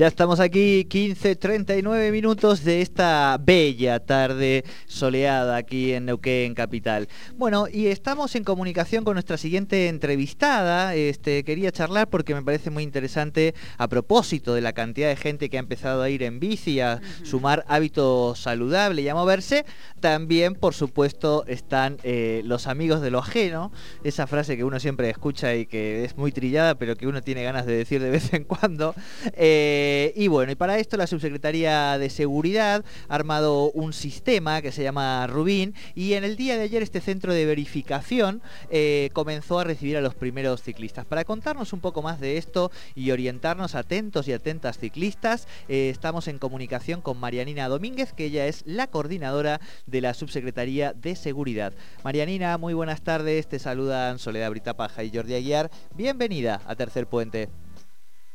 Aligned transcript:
Ya 0.00 0.06
estamos 0.06 0.40
aquí, 0.40 0.86
15, 0.86 1.36
39 1.36 2.10
minutos 2.10 2.64
de 2.64 2.80
esta 2.80 3.36
bella 3.38 4.00
tarde 4.00 4.64
soleada 4.86 5.56
aquí 5.56 5.92
en 5.92 6.06
Neuquén 6.06 6.54
Capital. 6.54 7.06
Bueno, 7.36 7.66
y 7.70 7.88
estamos 7.88 8.34
en 8.34 8.42
comunicación 8.42 9.04
con 9.04 9.12
nuestra 9.12 9.36
siguiente 9.36 9.88
entrevistada. 9.88 10.94
Este, 10.94 11.44
quería 11.44 11.70
charlar 11.70 12.08
porque 12.08 12.34
me 12.34 12.42
parece 12.42 12.70
muy 12.70 12.82
interesante 12.82 13.54
a 13.76 13.88
propósito 13.88 14.54
de 14.54 14.62
la 14.62 14.72
cantidad 14.72 15.10
de 15.10 15.16
gente 15.16 15.50
que 15.50 15.58
ha 15.58 15.60
empezado 15.60 16.00
a 16.00 16.08
ir 16.08 16.22
en 16.22 16.40
bici, 16.40 16.80
a 16.80 17.02
sumar 17.22 17.66
hábitos 17.68 18.38
saludables 18.38 19.04
y 19.04 19.08
a 19.10 19.14
moverse. 19.14 19.66
También, 20.00 20.54
por 20.54 20.72
supuesto, 20.72 21.44
están 21.46 21.98
eh, 22.04 22.40
los 22.46 22.68
amigos 22.68 23.02
de 23.02 23.10
lo 23.10 23.18
ajeno, 23.18 23.70
esa 24.02 24.26
frase 24.26 24.56
que 24.56 24.64
uno 24.64 24.80
siempre 24.80 25.10
escucha 25.10 25.54
y 25.54 25.66
que 25.66 26.06
es 26.06 26.16
muy 26.16 26.32
trillada, 26.32 26.76
pero 26.76 26.96
que 26.96 27.06
uno 27.06 27.20
tiene 27.20 27.42
ganas 27.42 27.66
de 27.66 27.76
decir 27.76 28.00
de 28.00 28.08
vez 28.08 28.32
en 28.32 28.44
cuando. 28.44 28.94
Eh, 29.34 29.88
eh, 29.92 30.12
y 30.14 30.28
bueno, 30.28 30.52
y 30.52 30.54
para 30.54 30.78
esto 30.78 30.96
la 30.96 31.08
Subsecretaría 31.08 31.98
de 31.98 32.10
Seguridad 32.10 32.84
ha 33.08 33.14
armado 33.14 33.72
un 33.72 33.92
sistema 33.92 34.62
que 34.62 34.70
se 34.70 34.84
llama 34.84 35.26
Rubín 35.26 35.74
y 35.96 36.12
en 36.12 36.22
el 36.22 36.36
día 36.36 36.56
de 36.56 36.62
ayer 36.62 36.80
este 36.80 37.00
centro 37.00 37.34
de 37.34 37.44
verificación 37.44 38.40
eh, 38.70 39.10
comenzó 39.14 39.58
a 39.58 39.64
recibir 39.64 39.96
a 39.96 40.00
los 40.00 40.14
primeros 40.14 40.62
ciclistas. 40.62 41.06
Para 41.06 41.24
contarnos 41.24 41.72
un 41.72 41.80
poco 41.80 42.02
más 42.02 42.20
de 42.20 42.38
esto 42.38 42.70
y 42.94 43.10
orientarnos 43.10 43.74
atentos 43.74 44.28
y 44.28 44.32
atentas 44.32 44.78
ciclistas, 44.78 45.48
eh, 45.68 45.90
estamos 45.90 46.28
en 46.28 46.38
comunicación 46.38 47.00
con 47.00 47.18
Marianina 47.18 47.68
Domínguez, 47.68 48.12
que 48.12 48.26
ella 48.26 48.46
es 48.46 48.62
la 48.66 48.86
coordinadora 48.86 49.60
de 49.86 50.02
la 50.02 50.14
Subsecretaría 50.14 50.92
de 50.92 51.16
Seguridad. 51.16 51.72
Marianina, 52.04 52.56
muy 52.58 52.74
buenas 52.74 53.02
tardes, 53.02 53.48
te 53.48 53.58
saludan 53.58 54.20
Soledad 54.20 54.50
Britapaja 54.50 55.02
y 55.02 55.10
Jordi 55.12 55.34
Aguiar. 55.34 55.68
Bienvenida 55.96 56.60
a 56.64 56.76
Tercer 56.76 57.08
Puente. 57.08 57.48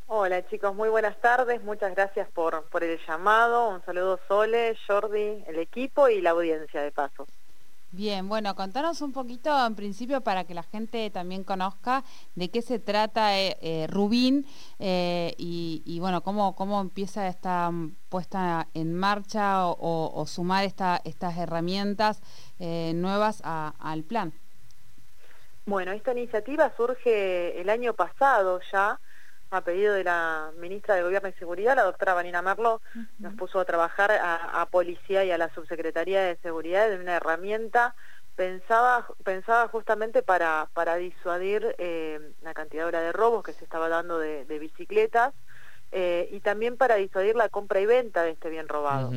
Hola 0.07 0.47
chicos, 0.47 0.75
muy 0.75 0.89
buenas 0.89 1.19
tardes, 1.19 1.63
muchas 1.63 1.95
gracias 1.95 2.29
por, 2.29 2.63
por 2.65 2.83
el 2.83 2.99
llamado, 3.07 3.69
un 3.69 3.83
saludo 3.85 4.19
Sole, 4.27 4.77
Jordi, 4.87 5.43
el 5.47 5.57
equipo 5.57 6.09
y 6.09 6.21
la 6.21 6.29
audiencia 6.29 6.83
de 6.83 6.91
paso. 6.91 7.25
Bien, 7.91 8.27
bueno, 8.27 8.55
contanos 8.55 9.01
un 9.01 9.13
poquito 9.13 9.49
en 9.65 9.73
principio 9.73 10.19
para 10.19 10.43
que 10.43 10.53
la 10.53 10.63
gente 10.63 11.09
también 11.09 11.43
conozca 11.45 12.03
de 12.35 12.51
qué 12.51 12.61
se 12.61 12.77
trata 12.77 13.39
eh, 13.39 13.57
eh, 13.61 13.87
Rubín 13.89 14.45
eh, 14.79 15.33
y, 15.37 15.97
bueno, 16.01 16.21
cómo, 16.21 16.55
cómo 16.55 16.81
empieza 16.81 17.27
esta 17.27 17.71
puesta 18.09 18.67
en 18.73 18.93
marcha 18.93 19.65
o, 19.65 20.25
sumar 20.27 20.65
esta, 20.65 20.99
estas 21.05 21.37
herramientas 21.37 22.21
nuevas 22.59 23.41
al 23.43 24.03
plan. 24.03 24.33
Bueno, 25.65 25.93
esta 25.93 26.11
iniciativa 26.11 26.71
surge 26.75 27.59
el 27.59 27.69
año 27.69 27.93
pasado 27.93 28.59
ya, 28.71 28.99
a 29.51 29.61
pedido 29.61 29.93
de 29.93 30.03
la 30.03 30.51
ministra 30.59 30.95
de 30.95 31.03
Gobierno 31.03 31.29
y 31.29 31.33
Seguridad, 31.33 31.75
la 31.75 31.83
doctora 31.83 32.13
Vanina 32.13 32.41
Merlo, 32.41 32.81
nos 33.19 33.33
puso 33.35 33.59
a 33.59 33.65
trabajar 33.65 34.11
a, 34.11 34.65
Policía 34.71 35.23
y 35.23 35.31
a 35.31 35.37
la 35.37 35.53
Subsecretaría 35.53 36.21
de 36.23 36.37
Seguridad 36.37 36.91
en 36.91 37.01
una 37.01 37.15
herramienta 37.15 37.95
pensaba, 38.35 39.07
pensaba 39.23 39.67
justamente 39.67 40.21
para, 40.21 40.69
para 40.73 40.95
disuadir 40.95 41.75
eh, 41.77 42.19
la 42.41 42.53
cantidad 42.53 42.91
de 42.91 43.11
robos 43.11 43.43
que 43.43 43.53
se 43.53 43.63
estaba 43.63 43.89
dando 43.89 44.19
de, 44.19 44.59
bicicletas 44.59 45.33
eh, 45.91 46.27
y 46.31 46.39
también 46.41 46.77
para 46.77 46.95
disuadir 46.95 47.35
la 47.35 47.49
compra 47.49 47.79
y 47.79 47.85
venta 47.85 48.23
de 48.23 48.31
este 48.31 48.49
bien 48.49 48.67
robado. 48.67 49.11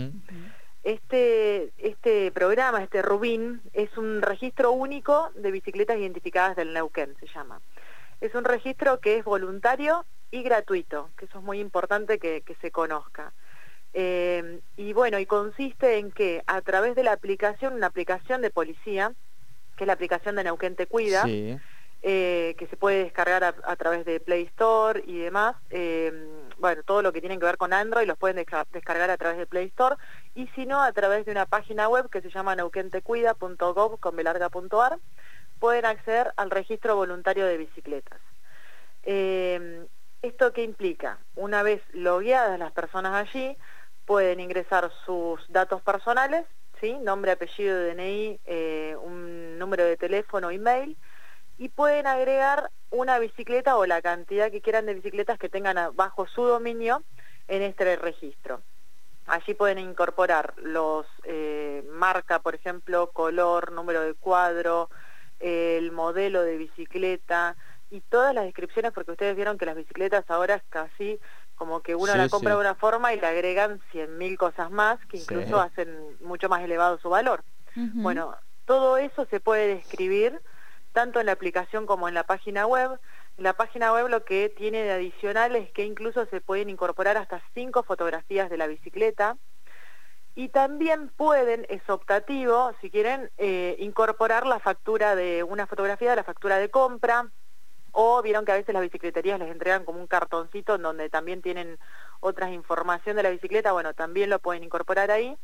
Este, 0.85 1.73
este 1.77 2.31
programa, 2.31 2.83
este 2.83 3.03
Rubín, 3.03 3.61
es 3.73 3.97
un 3.99 4.23
registro 4.23 4.73
único 4.73 5.31
de 5.35 5.51
bicicletas 5.51 5.99
identificadas 5.99 6.57
del 6.57 6.73
Neuquén, 6.73 7.17
se 7.19 7.27
llama. 7.27 7.61
Es 8.21 8.35
un 8.35 8.45
registro 8.45 9.01
que 9.01 9.19
es 9.19 9.25
voluntario 9.25 10.05
y 10.31 10.43
gratuito, 10.43 11.11
que 11.17 11.27
eso 11.27 11.39
es 11.39 11.45
muy 11.45 11.61
importante 11.61 12.19
que, 12.19 12.43
se 12.61 12.71
conozca. 12.71 13.33
Eh, 13.95 14.61
y 14.77 14.93
bueno, 14.93 15.19
y 15.19 15.27
consiste 15.27 15.99
en 15.99 16.13
que 16.13 16.43
a 16.47 16.61
través 16.61 16.95
de 16.95 17.03
la 17.03 17.13
aplicación, 17.13 17.75
una 17.75 17.87
aplicación 17.87 18.43
de 18.43 18.51
policía, 18.51 19.13
que 19.77 19.85
es 19.85 19.87
la 19.87 19.95
aplicación 19.95 20.37
de 20.37 20.45
Neuquén 20.45 20.77
Te 20.77 20.87
Cuida, 20.87 21.25
eh, 22.01 22.55
que 22.57 22.69
se 22.69 22.77
puede 22.77 23.03
descargar 23.03 23.43
a, 23.43 23.77
través 23.77 24.05
de 24.05 24.21
Play 24.21 24.45
Store 24.45 25.03
y 25.05 25.19
demás, 25.19 25.57
eh, 25.71 26.13
bueno, 26.59 26.85
todo 26.85 27.03
lo 27.03 27.13
que 27.13 27.21
tiene 27.21 27.41
que 27.41 27.45
ver 27.45 27.57
con 27.57 27.73
Android 27.73 28.07
los 28.07 28.17
pueden 28.17 28.37
descargar 28.37 29.11
a 29.11 29.17
través 29.17 29.37
de 29.37 29.47
Play 29.47 29.67
Store, 29.67 29.97
y 30.37 30.47
si 30.49 30.65
no, 30.65 30.81
a 30.81 30.93
través 30.93 31.27
de 31.27 31.33
una 31.33 31.47
página 31.47 31.89
web 31.89 32.09
que 32.09 32.21
se 32.21 32.31
llama 32.31 32.55
neuquentecuida.gov.ar, 32.55 34.99
pueden 35.59 35.87
acceder 35.87 36.33
al 36.37 36.51
registro 36.51 36.95
voluntario 36.95 37.47
de 37.47 37.57
bicicletas. 37.57 38.21
¿Esto 40.39 40.53
qué 40.53 40.63
implica? 40.63 41.19
Una 41.35 41.65
vez 41.65 41.83
logueadas 41.93 42.61
las 42.61 42.71
personas 42.71 43.13
allí, 43.13 43.57
pueden 44.05 44.39
ingresar 44.39 44.89
sus 45.05 45.41
datos 45.49 45.83
personales, 45.83 46.47
¿sí? 46.81 46.97
nombre, 47.03 47.33
apellido, 47.33 47.77
DNI, 47.77 48.39
eh, 48.47 48.97
un 49.03 49.59
número 49.59 49.83
de 49.83 49.97
teléfono, 49.97 50.53
email, 50.53 50.97
y 51.59 51.71
pueden 51.71 52.07
agregar 52.07 52.71
una 52.91 53.19
bicicleta 53.19 53.77
o 53.77 53.85
la 53.85 54.01
cantidad 54.01 54.49
que 54.53 54.61
quieran 54.61 54.87
de 54.87 54.95
bicicletas 54.95 55.41
que 55.41 55.49
tengan 55.49 55.77
bajo 55.97 56.29
su 56.29 56.45
dominio 56.45 57.03
en 57.49 57.63
este 57.63 57.97
registro. 57.97 58.63
Allí 59.27 59.55
pueden 59.55 59.81
incorporar 59.81 60.55
los 60.59 61.05
eh, 61.25 61.83
marca, 61.91 62.39
por 62.39 62.55
ejemplo, 62.55 63.11
color, 63.11 63.73
número 63.73 64.03
de 64.03 64.15
cuadro, 64.15 64.89
el 65.41 65.91
modelo 65.91 66.43
de 66.43 66.59
bicicleta, 66.59 67.57
y 67.91 68.01
todas 68.01 68.35
las 68.35 68.45
descripciones, 68.45 68.93
porque 68.93 69.13
ustedes 69.13 69.35
vieron 69.37 69.59
que 69.59 69.67
las 69.67 69.77
bicicletas 69.77 70.25
ahora 70.29 70.57
es 70.57 70.63
casi 70.69 71.19
como 71.55 71.81
que 71.81 71.95
uno 71.95 72.15
la 72.15 72.29
compra 72.29 72.55
de 72.55 72.61
una 72.61 72.75
forma 72.75 73.13
y 73.13 73.21
le 73.21 73.27
agregan 73.27 73.81
100.000 73.93 74.37
cosas 74.37 74.71
más 74.71 75.05
que 75.07 75.19
incluso 75.19 75.61
hacen 75.61 76.17
mucho 76.21 76.49
más 76.49 76.63
elevado 76.63 76.99
su 76.99 77.11
valor. 77.11 77.43
Bueno, 77.75 78.37
todo 78.65 78.97
eso 78.97 79.27
se 79.27 79.41
puede 79.41 79.75
describir 79.75 80.41
tanto 80.93 81.21
en 81.21 81.27
la 81.27 81.33
aplicación 81.33 81.87
como 81.87 82.09
en 82.09 82.15
la 82.15 82.25
página 82.25 82.67
web. 82.67 82.99
En 83.37 83.45
la 83.45 83.53
página 83.53 83.93
web 83.93 84.09
lo 84.09 84.25
que 84.25 84.49
tiene 84.49 84.83
de 84.83 84.93
adicional 84.93 85.55
es 85.57 85.71
que 85.71 85.85
incluso 85.85 86.27
se 86.27 86.41
pueden 86.41 86.71
incorporar 86.71 87.17
hasta 87.17 87.41
cinco 87.55 87.83
fotografías 87.83 88.51
de 88.51 88.57
la 88.57 88.67
bicicleta 88.67 89.37
y 90.35 90.51
también 90.51 91.09
pueden, 91.09 91.67
es 91.69 91.83
optativo, 91.89 92.73
si 92.81 92.91
quieren, 92.91 93.31
eh, 93.39 93.75
incorporar 93.81 94.47
la 94.47 94.61
factura 94.61 95.17
de 95.17 95.43
una 95.43 95.67
fotografía 95.67 96.11
de 96.11 96.17
la 96.17 96.23
factura 96.23 96.59
de 96.59 96.69
compra, 96.69 97.27
o 97.93 98.23
vieron 98.23 98.45
que 98.45 98.53
a 98.53 98.57
veces 98.57 98.73
las 98.73 98.83
bicicleterías 98.83 99.39
les 99.39 99.51
entregan 99.51 99.85
como 99.85 100.01
un 100.01 100.07
cartoncito 100.07 100.75
en 100.75 100.83
donde 100.83 101.11
también 101.11 101.43
tienen 101.43 101.79
otras 102.21 102.51
información 102.51 103.17
de 103.17 103.23
la 103.23 103.31
bicicleta, 103.31 103.73
bueno, 103.73 103.95
también 103.95 104.31
lo 104.31 104.39
pueden 104.39 104.65
incorporar 104.65 105.11
ahí. 105.11 105.37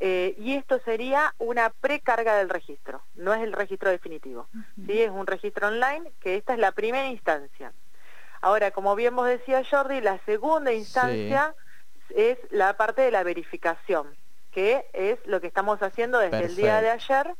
Eh, 0.00 0.36
y 0.38 0.54
esto 0.54 0.78
sería 0.84 1.34
una 1.38 1.70
precarga 1.70 2.36
del 2.36 2.48
registro, 2.48 3.02
no 3.16 3.34
es 3.34 3.42
el 3.42 3.52
registro 3.52 3.90
definitivo. 3.90 4.46
¿sí? 4.86 5.02
Es 5.02 5.10
un 5.10 5.26
registro 5.26 5.68
online, 5.68 6.12
que 6.20 6.36
esta 6.36 6.52
es 6.52 6.60
la 6.60 6.72
primera 6.72 7.08
instancia. 7.08 7.72
Ahora, 8.40 8.70
como 8.70 8.94
bien 8.94 9.16
vos 9.16 9.26
decía 9.26 9.62
Jordi, 9.68 10.00
la 10.00 10.18
segunda 10.24 10.72
instancia 10.72 11.54
es 12.10 12.38
la 12.50 12.76
parte 12.76 13.02
de 13.02 13.10
la 13.10 13.24
verificación, 13.24 14.16
que 14.52 14.86
es 14.92 15.18
lo 15.26 15.40
que 15.40 15.48
estamos 15.48 15.82
haciendo 15.82 16.20
desde 16.20 16.44
el 16.44 16.54
día 16.54 16.80
de 16.80 16.90
ayer. 16.90 17.34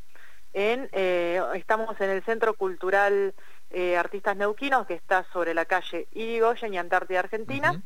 En, 0.55 0.89
eh, 0.93 1.41
estamos 1.55 2.01
en 2.01 2.11
el 2.11 2.25
Centro 2.25 2.55
Cultural 2.55 3.35
eh, 3.71 3.97
artistas 3.97 4.37
neuquinos, 4.37 4.87
que 4.87 4.95
está 4.95 5.25
sobre 5.33 5.55
la 5.55 5.65
calle 5.65 6.09
Irigoyen 6.13 6.75
y 6.75 6.79
Antártida, 6.79 7.21
Argentina, 7.21 7.83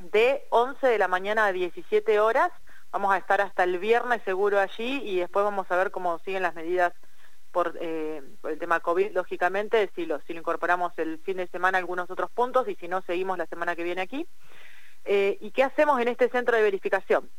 de 0.00 0.46
11 0.50 0.86
de 0.86 0.98
la 0.98 1.08
mañana 1.08 1.46
a 1.46 1.52
17 1.52 2.20
horas. 2.20 2.50
Vamos 2.90 3.12
a 3.12 3.18
estar 3.18 3.40
hasta 3.40 3.64
el 3.64 3.78
viernes 3.78 4.22
seguro 4.24 4.58
allí 4.58 5.02
y 5.04 5.20
después 5.20 5.44
vamos 5.44 5.70
a 5.70 5.76
ver 5.76 5.90
cómo 5.90 6.18
siguen 6.20 6.42
las 6.42 6.54
medidas 6.54 6.92
por, 7.52 7.76
eh, 7.80 8.22
el 8.44 8.58
tema 8.58 8.80
COVID, 8.80 9.12
lógicamente, 9.12 9.90
si 9.94 10.06
lo, 10.06 10.20
si 10.22 10.32
lo 10.32 10.40
incorporamos 10.40 10.92
el 10.96 11.18
fin 11.18 11.38
de 11.38 11.46
semana 11.48 11.78
algunos 11.78 12.10
otros 12.10 12.30
puntos 12.30 12.68
y 12.68 12.74
si 12.76 12.88
no, 12.88 13.02
seguimos 13.02 13.36
la 13.36 13.46
semana 13.46 13.76
que 13.76 13.84
viene 13.84 14.02
aquí. 14.02 14.26
Eh, 15.04 15.38
¿Y 15.40 15.50
qué 15.50 15.64
hacemos 15.64 16.00
en 16.00 16.08
este 16.08 16.28
centro 16.28 16.56
de 16.56 16.62
verificación? 16.62 17.30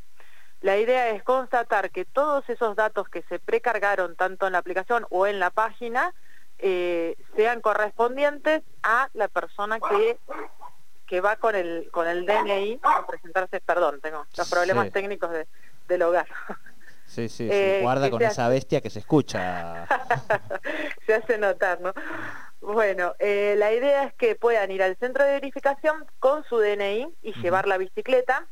La 0.62 0.78
idea 0.78 1.10
es 1.10 1.24
constatar 1.24 1.90
que 1.90 2.06
todos 2.06 2.48
esos 2.50 2.75
datos 2.75 3.08
que 3.08 3.22
se 3.24 3.40
precargaron 3.40 4.16
tanto 4.16 4.46
en 4.46 4.54
la 4.54 4.60
aplicación 4.60 5.06
o 5.10 5.25
en 5.25 5.40
la 5.40 5.52
página 5.52 6.14
eh, 6.60 7.16
sean 7.36 7.62
correspondientes 7.62 8.64
a 8.84 9.10
la 9.14 9.28
persona 9.28 9.80
que 9.80 10.18
que 11.08 11.22
va 11.22 11.38
con 11.38 11.56
el 11.56 11.90
con 11.92 12.08
el 12.08 12.26
DNI 12.26 12.80
a 12.84 13.08
presentarse, 13.08 13.60
perdón, 13.62 14.00
tengo 14.02 14.26
los 14.38 14.50
problemas 14.50 14.92
técnicos 14.92 15.32
de, 15.32 15.48
del 15.88 16.04
hogar. 16.04 16.28
Sí, 17.08 17.28
sí, 17.28 17.48
eh, 17.52 17.80
guarda 17.82 18.10
con 18.12 18.22
esa 18.22 18.48
bestia 18.48 18.80
que 18.80 18.90
se 18.90 19.00
escucha. 19.00 19.88
se 21.06 21.16
hace 21.16 21.38
notar, 21.40 21.82
¿no? 21.82 21.94
Bueno, 22.62 23.16
eh, 23.20 23.56
la 23.58 23.74
idea 23.74 24.04
es 24.04 24.14
que 24.14 24.36
puedan 24.36 24.70
ir 24.70 24.84
al 24.84 24.96
centro 24.98 25.24
de 25.24 25.32
verificación 25.32 26.06
con 26.20 26.44
su 26.44 26.60
DNI 26.60 27.08
y 27.24 27.34
llevar 27.42 27.68
la 27.68 27.78
bicicleta 27.78 28.48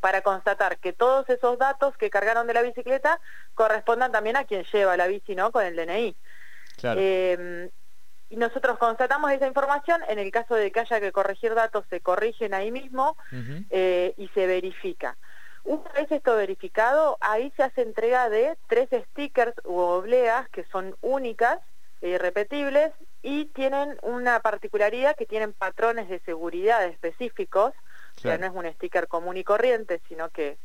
para 0.00 0.22
constatar 0.22 0.78
que 0.78 0.92
todos 0.92 1.28
esos 1.28 1.58
datos 1.58 1.96
que 1.96 2.10
cargaron 2.10 2.46
de 2.46 2.54
la 2.54 2.62
bicicleta 2.62 3.20
correspondan 3.54 4.12
también 4.12 4.36
a 4.36 4.44
quien 4.44 4.64
lleva 4.64 4.96
la 4.96 5.08
bici, 5.08 5.34
¿no? 5.34 5.50
Con 5.50 5.64
el 5.64 5.74
DNI. 5.74 6.16
Em, 6.82 7.70
y 8.30 8.36
nosotros 8.36 8.78
constatamos 8.78 9.32
esa 9.32 9.46
información, 9.46 10.00
en 10.08 10.18
el 10.18 10.30
caso 10.30 10.54
de 10.54 10.70
que 10.70 10.80
haya 10.80 11.00
que 11.00 11.12
corregir 11.12 11.54
datos, 11.54 11.84
se 11.88 12.00
corrigen 12.00 12.52
ahí 12.54 12.70
mismo 12.70 13.16
eh, 13.70 14.14
y 14.16 14.28
se 14.28 14.46
verifica. 14.46 15.16
Una 15.64 15.90
vez 15.92 16.10
esto 16.10 16.36
verificado, 16.36 17.16
ahí 17.20 17.52
se 17.56 17.62
hace 17.62 17.82
entrega 17.82 18.28
de 18.28 18.56
tres 18.68 18.88
stickers 19.10 19.54
u 19.64 19.76
obleas 19.78 20.48
que 20.50 20.64
son 20.64 20.96
únicas 21.00 21.58
e 22.00 22.10
irrepetibles 22.10 22.92
y 23.22 23.46
tienen 23.46 23.98
una 24.02 24.40
particularidad 24.40 25.16
que 25.16 25.26
tienen 25.26 25.52
patrones 25.52 26.08
de 26.08 26.20
seguridad 26.20 26.84
específicos, 26.84 27.72
o 28.16 28.20
sea, 28.20 28.38
no 28.38 28.46
es 28.46 28.52
un 28.52 28.72
sticker 28.74 29.08
común 29.08 29.36
y 29.36 29.44
corriente, 29.44 30.00
sino 30.08 30.28
que 30.30 30.58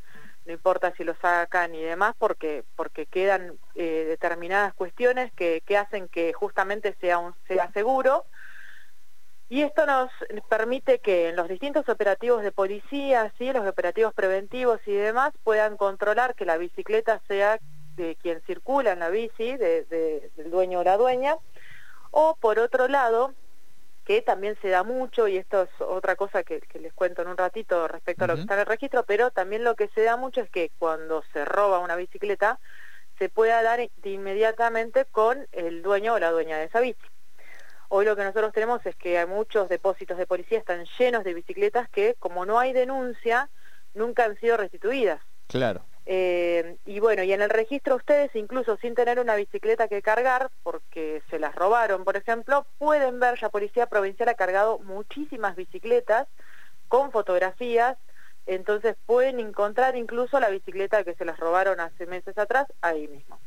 no 0.45 0.53
importa 0.53 0.93
si 0.95 1.03
lo 1.03 1.15
sacan 1.21 1.73
y 1.73 1.81
demás, 1.81 2.15
porque, 2.17 2.63
porque 2.75 3.05
quedan 3.05 3.57
eh, 3.75 4.05
determinadas 4.07 4.73
cuestiones 4.73 5.31
que, 5.33 5.61
que, 5.65 5.77
hacen 5.77 6.07
que 6.07 6.33
justamente 6.33 6.95
sea, 6.99 7.19
un, 7.19 7.33
sea 7.47 7.71
seguro. 7.71 8.25
Y 9.49 9.61
esto 9.61 9.85
nos 9.85 10.09
permite 10.49 10.99
que 10.99 11.29
en 11.29 11.35
los 11.35 11.47
distintos 11.47 11.87
operativos 11.87 12.41
de 12.41 12.51
policía, 12.51 13.31
¿sí? 13.37 13.51
los 13.53 13.67
operativos 13.67 14.13
preventivos 14.13 14.79
y 14.85 14.93
demás, 14.93 15.31
puedan 15.43 15.77
controlar 15.77 16.33
que 16.33 16.45
la 16.45 16.57
bicicleta 16.57 17.21
sea 17.27 17.59
de 17.95 18.15
quien 18.15 18.41
circula 18.47 18.93
en 18.93 18.99
la 18.99 19.09
bici, 19.09 19.55
de, 19.55 20.31
del 20.35 20.49
dueño 20.49 20.79
o 20.79 20.83
la 20.83 20.97
dueña, 20.97 21.35
o 22.09 22.35
por 22.39 22.59
otro 22.59 22.87
lado, 22.87 23.33
que 24.05 24.21
también 24.21 24.57
se 24.61 24.69
da 24.69 24.83
mucho, 24.83 25.27
y 25.27 25.37
esto 25.37 25.63
es 25.63 25.69
otra 25.79 26.15
cosa 26.15 26.43
que, 26.43 26.61
les 26.79 26.93
cuento 26.93 27.21
en 27.21 27.29
un 27.29 27.37
ratito 27.37 27.87
respecto 27.87 28.25
a 28.25 28.27
lo 28.27 28.35
que 28.35 28.41
está 28.41 28.55
en 28.55 28.61
el 28.61 28.65
registro, 28.65 29.03
pero 29.03 29.31
también 29.31 29.63
lo 29.63 29.75
que 29.75 29.87
se 29.89 30.03
da 30.03 30.17
mucho 30.17 30.41
es 30.41 30.49
que 30.49 30.71
cuando 30.77 31.23
se 31.31 31.45
roba 31.45 31.79
una 31.79 31.95
bicicleta, 31.95 32.59
se 33.17 33.29
pueda 33.29 33.61
dar 33.63 33.79
inmediatamente 34.03 35.05
con 35.05 35.47
el 35.51 35.83
dueño 35.83 36.15
o 36.15 36.19
la 36.19 36.31
dueña 36.31 36.57
de 36.57 36.65
esa 36.65 36.79
bici. 36.79 36.99
Hoy 37.89 38.05
lo 38.05 38.15
que 38.15 38.23
nosotros 38.23 38.51
tenemos 38.53 38.85
es 38.85 38.95
que 38.95 39.19
hay 39.19 39.27
muchos 39.27 39.69
depósitos 39.69 40.17
de 40.17 40.25
policía 40.25 40.57
están 40.57 40.85
llenos 40.97 41.23
de 41.23 41.33
bicicletas 41.33 41.87
que, 41.89 42.15
como 42.19 42.45
no 42.45 42.59
hay 42.59 42.73
denuncia, 42.73 43.49
nunca 43.93 44.25
han 44.25 44.37
sido 44.39 44.57
restituidas. 44.57 45.21
Claro. 45.47 45.85
Eh, 46.05 46.77
y 46.85 46.99
bueno, 46.99 47.23
y 47.23 47.31
en 47.31 47.41
el 47.41 47.49
registro 47.49 47.95
ustedes, 47.95 48.35
incluso 48.35 48.77
sin 48.77 48.93
tener 48.93 49.19
una 49.19 49.35
bicicleta 49.35 49.87
que 49.87 50.01
cargar, 50.01 50.49
porque 50.63 51.21
se 51.29 51.39
las 51.39 51.55
robaron, 51.55 52.03
por 52.03 52.17
ejemplo, 52.17 52.65
pueden 52.77 53.19
ver, 53.19 53.39
ya 53.39 53.49
Policía 53.49 53.87
Provincial 53.87 54.29
ha 54.29 54.33
cargado 54.33 54.79
muchísimas 54.79 55.55
bicicletas 55.55 56.27
con 56.89 57.11
fotografías, 57.11 57.97
entonces 58.45 58.97
pueden 59.05 59.39
encontrar 59.39 59.95
incluso 59.95 60.39
la 60.39 60.49
bicicleta 60.49 61.03
que 61.03 61.15
se 61.15 61.25
las 61.25 61.39
robaron 61.39 61.79
hace 61.79 62.05
meses 62.05 62.37
atrás 62.37 62.67
ahí 62.81 63.07
mismo. 63.07 63.39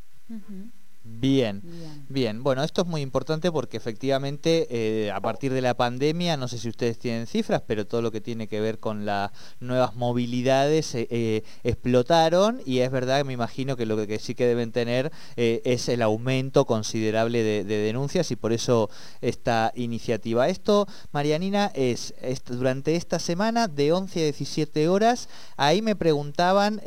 Bien, 1.09 1.63
bien, 2.09 2.43
Bueno, 2.43 2.63
esto 2.65 2.83
es 2.83 2.87
muy 2.89 3.01
importante 3.01 3.51
porque 3.53 3.77
efectivamente 3.77 4.67
eh, 4.71 5.11
a 5.11 5.21
partir 5.21 5.53
de 5.53 5.61
la 5.61 5.75
pandemia, 5.75 6.37
no 6.37 6.49
sé 6.49 6.59
si 6.59 6.69
ustedes 6.69 6.99
tienen 6.99 7.27
cifras, 7.27 7.63
pero 7.67 7.87
todo 7.87 8.03
lo 8.03 8.11
que 8.11 8.21
tiene 8.21 8.49
que 8.49 8.61
ver 8.61 8.81
con 8.81 9.07
las 9.07 9.31
nuevas 9.61 9.95
movilidades 9.95 10.95
eh, 10.95 11.07
eh, 11.11 11.43
explotaron 11.63 12.61
y 12.67 12.81
es 12.81 12.91
verdad, 12.91 13.25
me 13.25 13.33
imagino 13.33 13.77
que 13.77 13.87
lo 13.87 13.97
que, 14.07 14.19
sí 14.19 14.35
que 14.35 14.47
deben 14.47 14.73
tener 14.73 15.13
es 15.37 15.89
el 15.89 16.03
aumento 16.03 16.67
considerable 16.67 17.43
de, 17.43 17.65
denuncias 17.65 18.31
y 18.31 18.37
por 18.37 18.53
eso 18.53 18.91
esta 19.21 19.73
iniciativa. 19.75 20.49
Esto, 20.49 20.87
Marianina, 21.13 21.71
es, 21.75 22.15
es, 22.21 22.45
durante 22.45 22.97
esta 22.97 23.19
semana 23.21 23.69
de 23.69 23.93
11 23.93 24.21
a 24.21 24.25
17 24.25 24.89
horas, 24.89 25.29
ahí 25.57 25.83
me 25.83 25.97
preguntaban 25.97 26.81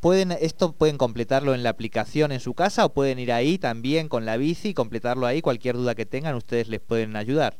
pueden 0.00 0.32
esto 0.32 0.72
pueden 0.72 0.98
completarlo 0.98 1.54
en 1.54 1.62
la 1.62 1.70
aplicación 1.70 2.32
en 2.32 2.40
su 2.40 2.54
casa 2.54 2.84
o 2.84 2.92
pueden 2.92 3.18
ir 3.18 3.32
ahí 3.32 3.58
también 3.58 4.08
con 4.08 4.24
la 4.24 4.36
bici 4.36 4.70
y 4.70 4.74
completarlo 4.74 5.26
ahí 5.26 5.42
cualquier 5.42 5.76
duda 5.76 5.94
que 5.94 6.06
tengan 6.06 6.34
ustedes 6.34 6.68
les 6.68 6.80
pueden 6.80 7.16
ayudar. 7.16 7.56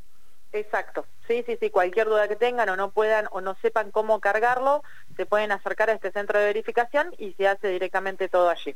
Exacto. 0.52 1.06
Sí 1.28 1.42
sí 1.46 1.56
sí 1.60 1.70
cualquier 1.70 2.06
duda 2.06 2.28
que 2.28 2.36
tengan 2.36 2.68
o 2.68 2.76
no 2.76 2.90
puedan 2.90 3.26
o 3.32 3.40
no 3.40 3.56
sepan 3.60 3.90
cómo 3.90 4.20
cargarlo 4.20 4.82
se 5.16 5.26
pueden 5.26 5.52
acercar 5.52 5.90
a 5.90 5.94
este 5.94 6.12
centro 6.12 6.38
de 6.38 6.46
verificación 6.46 7.14
y 7.18 7.32
se 7.32 7.48
hace 7.48 7.68
directamente 7.68 8.28
todo 8.28 8.48
allí. 8.48 8.74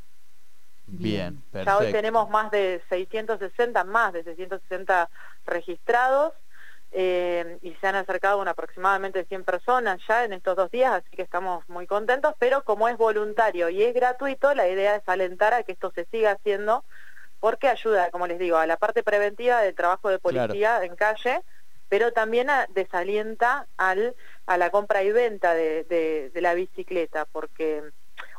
Bien 0.87 1.41
perfecto. 1.53 1.65
ya 1.65 1.87
hoy 1.87 1.93
tenemos 1.93 2.29
más 2.31 2.51
de 2.51 2.83
660 2.89 3.85
más 3.85 4.13
de 4.13 4.25
660 4.25 5.09
registrados 5.47 6.35
eh, 6.93 7.59
y 7.63 7.75
se 7.75 7.87
han 7.87 7.95
acercado 7.95 8.43
aproximadamente 8.43 9.25
100 9.25 9.45
personas 9.45 10.01
ya 10.09 10.25
en 10.25 10.33
estos 10.33 10.57
dos 10.57 10.71
días, 10.71 10.93
así 10.93 11.17
que 11.17 11.23
estamos 11.23 11.69
muy 11.69 11.87
contentos, 11.87 12.35
pero 12.39 12.65
como 12.65 12.89
es 12.89 12.97
voluntario 12.97 13.69
y 13.69 13.83
es 13.83 13.95
gratuito, 13.95 14.55
la 14.55 14.69
idea 14.69 14.97
es 14.97 15.03
alentar 15.07 15.55
a 15.55 15.63
que 15.63 15.73
esto 15.73 15.93
se 15.95 16.07
siga 16.07 16.33
haciendo 16.33 16.85
porque 17.39 17.69
ayuda, 17.69 18.11
como 18.11 18.27
les 18.27 18.39
digo, 18.39 18.57
a 18.57 18.67
la 18.67 18.77
parte 18.77 19.03
preventiva 19.03 19.63
del 19.63 19.75
trabajo 19.75 20.09
de 20.09 20.19
policía 20.19 20.85
en 20.85 20.97
calle, 20.97 21.43
pero 21.89 22.13
también 22.13 22.49
desalienta 22.71 23.67
al, 23.77 24.15
a 24.47 24.59
la 24.59 24.71
compra 24.71 25.03
y 25.03 25.11
venta 25.11 25.55
de, 25.55 25.85
de 26.33 26.41
la 26.41 26.55
bicicleta, 26.55 27.25
porque 27.25 27.83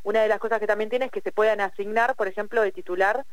una 0.04 0.22
de 0.22 0.28
las 0.28 0.40
cosas 0.40 0.60
que 0.60 0.68
también 0.68 0.90
tiene 0.90 1.06
es 1.06 1.12
que 1.12 1.22
se 1.22 1.32
puedan 1.32 1.62
asignar, 1.62 2.16
por 2.16 2.28
ejemplo, 2.28 2.62
de 2.62 2.72
titular 2.72 3.26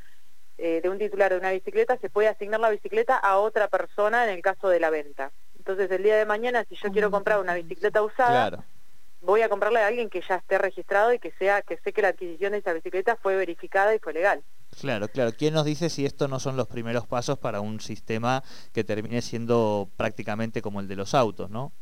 eh, 0.58 0.80
de 0.82 0.88
un 0.88 0.98
titular 0.98 1.32
de 1.32 1.38
una 1.38 1.52
bicicleta, 1.52 1.96
se 1.98 2.10
puede 2.10 2.28
asignar 2.28 2.60
la 2.60 2.70
bicicleta 2.70 3.16
a 3.16 3.38
otra 3.38 3.68
persona 3.68 4.24
en 4.24 4.30
el 4.30 4.42
caso 4.42 4.68
de 4.68 4.80
la 4.80 4.90
venta. 4.90 5.30
Entonces, 5.56 5.90
el 5.90 6.02
día 6.02 6.16
de 6.16 6.26
mañana, 6.26 6.64
si 6.68 6.76
yo 6.76 6.90
quiero 6.90 7.10
comprar 7.10 7.40
una 7.40 7.54
bicicleta 7.54 8.02
usada, 8.02 8.64
voy 9.20 9.42
a 9.42 9.48
comprarle 9.48 9.80
a 9.80 9.86
alguien 9.86 10.10
que 10.10 10.22
ya 10.28 10.36
esté 10.36 10.58
registrado 10.58 11.12
y 11.12 11.18
que 11.18 11.32
sea 11.32 11.62
que 11.62 11.78
sé 11.78 11.92
que 11.92 12.02
la 12.02 12.08
adquisición 12.08 12.52
de 12.52 12.58
esa 12.58 12.72
bicicleta 12.72 13.16
fue 13.16 13.36
verificada 13.36 13.94
y 13.94 13.98
fue 13.98 14.12
legal. 14.12 14.42
Claro, 14.80 15.08
claro. 15.08 15.32
¿Quién 15.36 15.54
nos 15.54 15.64
dice 15.64 15.90
si 15.90 16.04
estos 16.04 16.28
no 16.28 16.40
son 16.40 16.56
los 16.56 16.68
primeros 16.68 17.06
pasos 17.06 17.38
para 17.38 17.60
un 17.60 17.80
sistema 17.80 18.42
que 18.72 18.84
termine 18.84 19.22
siendo 19.22 19.88
prácticamente 19.96 20.62
como 20.62 20.80
el 20.80 20.88
de 20.88 20.96
los 20.96 21.14
autos, 21.14 21.50
no? 21.50 21.72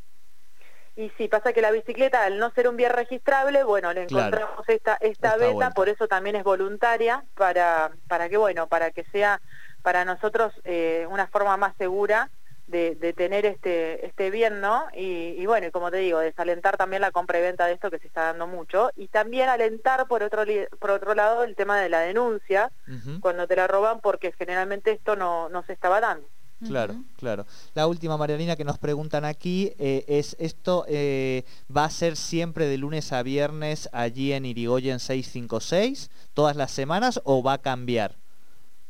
Y 0.96 1.12
sí, 1.18 1.28
pasa 1.28 1.52
que 1.52 1.60
la 1.60 1.70
bicicleta, 1.70 2.24
al 2.24 2.38
no 2.38 2.50
ser 2.52 2.68
un 2.68 2.76
bien 2.76 2.90
registrable, 2.90 3.64
bueno, 3.64 3.92
le 3.92 4.04
encontramos 4.04 4.66
esta, 4.66 4.94
esta 4.94 5.36
beta, 5.36 5.70
por 5.72 5.90
eso 5.90 6.08
también 6.08 6.36
es 6.36 6.44
voluntaria, 6.44 7.22
para, 7.34 7.92
para 8.08 8.30
que, 8.30 8.38
bueno, 8.38 8.66
para 8.66 8.90
que 8.90 9.04
sea 9.12 9.40
para 9.82 10.04
nosotros 10.06 10.52
eh, 10.64 11.06
una 11.10 11.26
forma 11.26 11.56
más 11.58 11.76
segura 11.76 12.30
de, 12.66 12.96
de, 12.96 13.12
tener 13.12 13.46
este, 13.46 14.06
este 14.06 14.30
bien, 14.30 14.60
¿no? 14.60 14.86
Y, 14.94 15.34
y, 15.38 15.46
bueno, 15.46 15.70
como 15.70 15.90
te 15.90 15.98
digo, 15.98 16.18
desalentar 16.18 16.76
también 16.76 17.02
la 17.02 17.12
compra 17.12 17.38
y 17.38 17.42
venta 17.42 17.66
de 17.66 17.74
esto 17.74 17.90
que 17.90 17.98
se 17.98 18.06
está 18.06 18.24
dando 18.24 18.46
mucho, 18.46 18.90
y 18.96 19.08
también 19.08 19.48
alentar 19.48 20.08
por 20.08 20.22
otro, 20.22 20.44
por 20.80 20.90
otro 20.90 21.14
lado 21.14 21.44
el 21.44 21.54
tema 21.54 21.78
de 21.78 21.90
la 21.90 22.00
denuncia, 22.00 22.72
cuando 23.20 23.46
te 23.46 23.54
la 23.54 23.66
roban, 23.66 24.00
porque 24.00 24.32
generalmente 24.32 24.92
esto 24.92 25.14
no, 25.14 25.50
no 25.50 25.62
se 25.64 25.74
estaba 25.74 26.00
dando. 26.00 26.26
Claro, 26.64 26.94
claro. 27.18 27.44
La 27.74 27.86
última, 27.86 28.16
Marianina, 28.16 28.56
que 28.56 28.64
nos 28.64 28.78
preguntan 28.78 29.24
aquí 29.26 29.74
eh, 29.78 30.04
es, 30.08 30.36
¿esto 30.38 30.86
eh, 30.88 31.44
va 31.74 31.84
a 31.84 31.90
ser 31.90 32.16
siempre 32.16 32.66
de 32.66 32.78
lunes 32.78 33.12
a 33.12 33.22
viernes 33.22 33.90
allí 33.92 34.32
en 34.32 34.46
Irigoyen 34.46 34.98
656, 34.98 36.10
todas 36.32 36.56
las 36.56 36.70
semanas, 36.70 37.20
o 37.24 37.42
va 37.42 37.54
a 37.54 37.58
cambiar? 37.58 38.14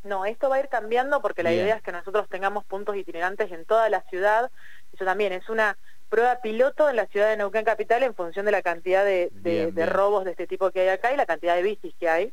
No, 0.04 0.24
esto 0.24 0.48
va 0.48 0.56
a 0.56 0.60
ir 0.60 0.68
cambiando 0.68 1.20
porque 1.20 1.42
la 1.42 1.52
idea 1.52 1.74
es 1.74 1.82
que 1.82 1.90
nosotros 1.90 2.28
tengamos 2.28 2.64
puntos 2.64 2.94
itinerantes 2.94 3.50
en 3.50 3.64
toda 3.64 3.88
la 3.88 4.02
ciudad. 4.02 4.52
Eso 4.92 5.04
también 5.04 5.32
es 5.32 5.48
una 5.48 5.76
prueba 6.08 6.40
piloto 6.40 6.88
en 6.88 6.94
la 6.94 7.06
ciudad 7.06 7.30
de 7.30 7.36
Neuquén 7.36 7.64
Capital 7.64 8.04
en 8.04 8.14
función 8.14 8.46
de 8.46 8.52
la 8.52 8.62
cantidad 8.62 9.04
de, 9.04 9.88
robos 9.88 10.24
de 10.24 10.30
este 10.30 10.46
tipo 10.46 10.70
que 10.70 10.82
hay 10.82 10.88
acá 10.88 11.12
y 11.12 11.16
la 11.16 11.26
cantidad 11.26 11.56
de 11.56 11.62
bicis 11.62 11.94
que 11.98 12.08
hay. 12.08 12.32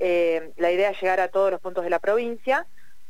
Eh, 0.00 0.52
la 0.56 0.72
idea 0.72 0.90
es 0.90 1.00
llegar 1.00 1.20
a 1.20 1.28
todos 1.28 1.52
los 1.52 1.60
puntos 1.60 1.84
de 1.84 1.90
la 1.90 2.00
provincia 2.00 2.66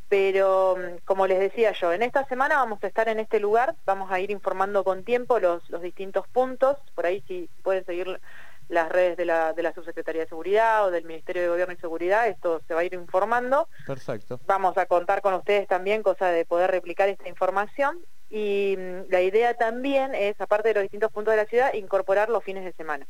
pero 0.09 0.77
mm, 0.77 1.05
como 1.05 1.27
les 1.27 1.41
decía 1.41 1.73
yo, 1.73 1.93
en 1.93 2.03
esta 2.03 2.27
semana 2.27 2.57
vamos 2.57 2.83
a 2.83 2.87
estar 2.87 3.09
en 3.09 3.21
este 3.21 3.41
lugar, 3.41 3.75
vamos 3.85 4.11
a 4.11 4.21
ir 4.21 4.31
informando 4.31 4.85
con 4.85 5.05
tiempo 5.05 5.39
los, 5.39 5.69
los 5.71 5.83
distintos 5.83 6.27
puntos, 6.29 6.77
por 6.95 7.07
ahí 7.07 7.23
si 7.27 7.49
pueden 7.63 7.85
seguir 7.85 8.21
las 8.69 8.91
redes 8.91 9.17
de 9.17 9.25
la, 9.25 9.53
de 9.53 9.63
la 9.63 9.73
Subsecretaría 9.73 10.23
de 10.23 10.29
Seguridad 10.29 10.87
o 10.87 10.91
del 10.91 11.05
Ministerio 11.05 11.43
de 11.43 11.49
Gobierno 11.49 11.75
y 11.75 11.79
Seguridad, 11.79 12.29
esto 12.29 12.61
se 12.67 12.75
va 12.75 12.81
a 12.81 12.85
ir 12.85 12.95
informando. 12.95 13.69
Perfecto. 13.87 14.41
Vamos 14.47 14.77
a 14.79 14.87
contar 14.87 15.21
con 15.21 15.35
ustedes 15.35 15.69
también, 15.69 16.03
cosa 16.03 16.29
de 16.29 16.45
poder 16.45 16.71
replicar 16.71 17.09
esta 17.09 17.29
información. 17.29 17.99
Y 18.31 18.77
mm, 18.79 19.11
la 19.11 19.21
idea 19.21 19.55
también 19.55 20.15
es, 20.15 20.41
aparte 20.41 20.69
de 20.69 20.75
los 20.75 20.83
distintos 20.83 21.13
puntos 21.13 21.33
de 21.33 21.43
la 21.43 21.47
ciudad, 21.47 21.75
incorporar 21.75 22.31
los 22.31 22.43
fines 22.43 22.65
de 22.65 22.73
semana. 22.73 23.07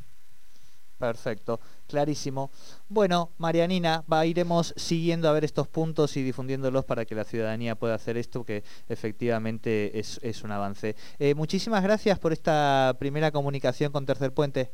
Perfecto, 0.99 1.61
clarísimo. 1.89 2.51
Bueno, 2.89 3.33
Marianina, 3.39 4.05
va, 4.11 4.27
iremos 4.27 4.73
siguiendo 4.77 5.29
a 5.29 5.33
ver 5.33 5.45
estos 5.45 5.67
puntos 5.69 6.17
y 6.17 6.23
difundiéndolos 6.23 6.85
para 6.85 7.05
que 7.05 7.15
la 7.15 7.25
ciudadanía 7.25 7.75
pueda 7.75 7.95
hacer 7.95 8.17
esto, 8.17 8.45
que 8.45 8.63
efectivamente 8.89 9.99
es, 9.99 10.45
un 10.45 10.53
avance. 10.53 10.95
Eh, 11.19 11.35
muchísimas 11.35 11.83
gracias 11.83 12.19
por 12.19 12.33
esta 12.33 12.95
primera 12.99 13.33
comunicación 13.33 13.91
con 13.93 14.07
Tercer 14.07 14.33
Puente. 14.33 14.73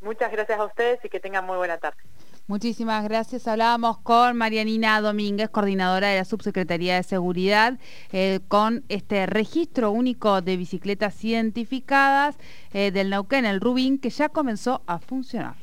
Muchas 0.00 0.32
gracias 0.32 0.58
a 0.58 0.64
ustedes 0.64 1.04
y 1.04 1.08
que 1.08 1.20
tengan 1.20 1.46
muy 1.46 1.56
buena 1.56 1.78
tarde. 1.78 2.02
Muchísimas 2.48 3.04
gracias. 3.04 3.46
Hablábamos 3.46 3.98
con 3.98 4.36
Marianina 4.36 5.00
Domínguez, 5.00 5.48
coordinadora 5.48 6.08
de 6.08 6.18
la 6.18 6.24
Subsecretaría 6.24 6.96
de 6.96 7.02
Seguridad, 7.04 7.78
eh, 8.12 8.40
con 8.48 8.84
este 8.88 9.26
registro 9.26 9.92
único 9.92 10.42
de 10.42 10.56
bicicletas 10.56 11.24
identificadas 11.24 12.36
eh, 12.72 12.90
del 12.90 13.10
Neuquén, 13.10 13.44
el 13.46 13.60
Rubín, 13.60 13.98
que 13.98 14.10
ya 14.10 14.28
comenzó 14.28 14.82
a 14.86 14.98
funcionar. 14.98 15.61